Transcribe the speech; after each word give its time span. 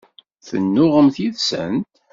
Tennuɣemt 0.47 1.15
yid-sent? 1.21 1.91